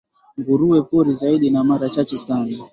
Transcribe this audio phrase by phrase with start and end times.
[0.39, 2.57] nguruwe pori zaidi na mara chache sana